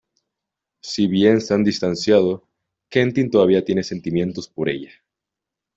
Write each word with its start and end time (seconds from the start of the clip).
Si 0.81 1.05
bien 1.05 1.41
se 1.41 1.53
han 1.53 1.63
distanciado, 1.63 2.43
Quentin 2.89 3.29
todavía 3.29 3.63
tiene 3.63 3.83
sentimientos 3.83 4.47
por 4.49 4.67
ella. 4.67 4.89